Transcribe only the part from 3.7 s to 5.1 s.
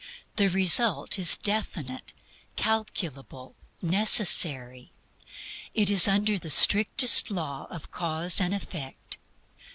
necessary.